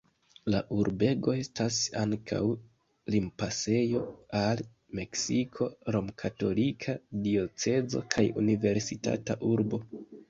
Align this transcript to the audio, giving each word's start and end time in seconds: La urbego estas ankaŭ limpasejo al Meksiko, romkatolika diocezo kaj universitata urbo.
La 0.51 0.59
urbego 0.75 1.33
estas 1.41 1.75
ankaŭ 2.03 2.39
limpasejo 3.15 4.01
al 4.39 4.63
Meksiko, 5.01 5.67
romkatolika 5.97 6.97
diocezo 7.29 8.05
kaj 8.17 8.25
universitata 8.45 9.37
urbo. 9.53 9.85